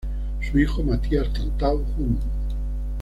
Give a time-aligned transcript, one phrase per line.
[0.39, 2.17] Su hijo Mathias Tantau jun.